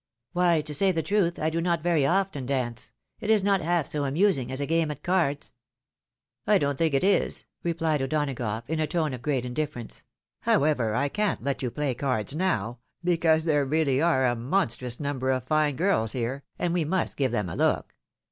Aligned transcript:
"Why, 0.33 0.61
to 0.61 0.73
say 0.73 0.91
the 0.91 1.03
truth, 1.03 1.37
I 1.37 1.51
do 1.51 1.61
not 1.61 1.83
very 1.83 2.07
often 2.07 2.47
dance. 2.47 2.89
It 3.19 3.29
is 3.29 3.43
not 3.43 3.61
half 3.61 3.85
so 3.85 4.03
amusing 4.03 4.51
as 4.51 4.59
a 4.59 4.65
game 4.65 4.89
at 4.89 5.03
cards 5.03 5.53
""I 6.47 6.57
don't 6.57 6.75
think 6.79 6.95
it 6.95 7.03
is," 7.03 7.45
replied 7.61 8.01
O'Donagough, 8.01 8.67
in 8.67 8.79
a 8.79 8.87
tone 8.87 9.13
of 9.13 9.21
great 9.21 9.45
indifference; 9.45 10.01
"however, 10.39 10.95
I 10.95 11.07
can't 11.07 11.43
let 11.43 11.61
you 11.61 11.69
play 11.69 11.93
cards 11.93 12.35
now, 12.35 12.79
because 13.03 13.43
there 13.45 13.63
really 13.63 13.99
is 13.99 14.03
a 14.03 14.33
monstrous 14.35 14.99
number 14.99 15.29
of 15.29 15.43
fine 15.43 15.75
girls 15.75 16.13
here, 16.13 16.45
and 16.57 16.73
we 16.73 16.83
must 16.83 17.15
give 17.15 17.31
them 17.31 17.47
a 17.47 17.55
look. 17.55 17.93